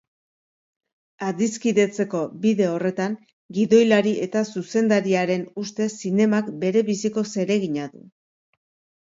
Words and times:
Adiskidetzeko 1.25 2.21
bide 2.45 2.65
horretan, 2.69 3.17
gidoilari 3.59 4.15
eta 4.29 4.43
zuzendariaren 4.55 5.45
ustez, 5.67 5.89
zinemak 6.07 6.51
berebiziko 6.65 7.27
zeregina 7.37 7.87
du. 7.95 8.05